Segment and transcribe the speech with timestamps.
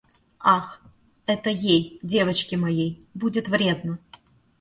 [0.55, 0.81] Ах,
[1.27, 3.99] это ей, девочке моей, будет вредно!